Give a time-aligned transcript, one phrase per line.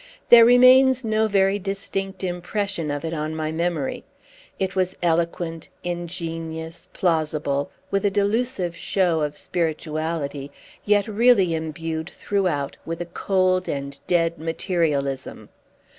[0.29, 4.03] There remains no very distinct impression of it on my memory.
[4.57, 10.49] It was eloquent, ingenious, plausible, with a delusive show of spirituality,
[10.85, 15.49] yet really imbued throughout with a cold and dead materialism.